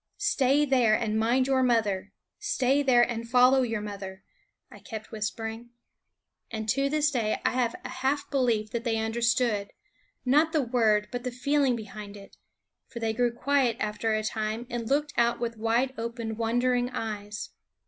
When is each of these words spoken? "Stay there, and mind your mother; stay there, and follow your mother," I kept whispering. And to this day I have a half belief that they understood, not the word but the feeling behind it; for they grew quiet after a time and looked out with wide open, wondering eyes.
"Stay 0.17 0.65
there, 0.65 0.95
and 0.95 1.19
mind 1.19 1.45
your 1.45 1.61
mother; 1.61 2.11
stay 2.39 2.81
there, 2.81 3.03
and 3.03 3.29
follow 3.29 3.61
your 3.61 3.81
mother," 3.81 4.23
I 4.71 4.79
kept 4.79 5.11
whispering. 5.11 5.69
And 6.49 6.67
to 6.69 6.89
this 6.89 7.11
day 7.11 7.39
I 7.45 7.51
have 7.51 7.75
a 7.85 7.89
half 7.89 8.27
belief 8.31 8.71
that 8.71 8.83
they 8.83 8.97
understood, 8.97 9.69
not 10.25 10.53
the 10.53 10.63
word 10.63 11.07
but 11.11 11.23
the 11.23 11.29
feeling 11.29 11.75
behind 11.75 12.17
it; 12.17 12.35
for 12.87 12.97
they 12.99 13.13
grew 13.13 13.31
quiet 13.31 13.77
after 13.79 14.15
a 14.15 14.23
time 14.23 14.65
and 14.71 14.89
looked 14.89 15.13
out 15.17 15.39
with 15.39 15.55
wide 15.57 15.93
open, 15.99 16.35
wondering 16.35 16.89
eyes. 16.89 17.51